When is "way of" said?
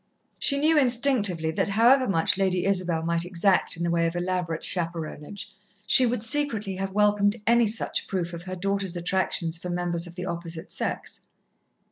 3.91-4.15